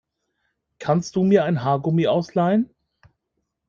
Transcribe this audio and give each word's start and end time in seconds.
Kannst 0.79 1.15
du 1.15 1.21
mir 1.21 1.43
ein 1.43 1.63
Haargummi 1.63 2.07
ausleihen? 2.07 2.71